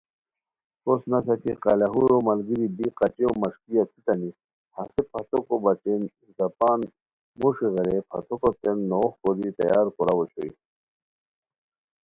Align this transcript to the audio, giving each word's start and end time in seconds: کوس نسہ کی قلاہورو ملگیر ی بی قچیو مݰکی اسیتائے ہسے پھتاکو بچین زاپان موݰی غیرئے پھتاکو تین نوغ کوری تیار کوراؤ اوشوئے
کوس 0.83 1.01
نسہ 1.11 1.35
کی 1.41 1.53
قلاہورو 1.63 2.17
ملگیر 2.27 2.59
ی 2.65 2.69
بی 2.77 2.87
قچیو 2.99 3.31
مݰکی 3.41 3.73
اسیتائے 3.81 4.29
ہسے 4.75 5.01
پھتاکو 5.11 5.55
بچین 5.63 6.01
زاپان 6.37 6.79
موݰی 7.39 7.67
غیرئے 7.73 7.97
پھتاکو 8.09 8.49
تین 8.59 8.77
نوغ 8.89 9.09
کوری 9.21 9.49
تیار 9.57 9.87
کوراؤ 9.95 10.17
اوشوئے 10.19 10.49